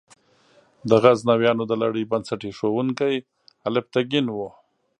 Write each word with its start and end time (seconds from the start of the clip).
د 0.89 0.91
غزنویانو 1.03 1.63
د 1.67 1.73
لړۍ 1.81 2.03
بنسټ 2.11 2.41
ایښودونکی 2.47 3.15
الپتکین 3.67 4.25
دی. 4.35 4.47